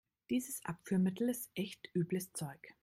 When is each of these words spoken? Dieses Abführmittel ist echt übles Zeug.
Dieses 0.31 0.65
Abführmittel 0.65 1.29
ist 1.29 1.51
echt 1.53 1.87
übles 1.93 2.33
Zeug. 2.33 2.73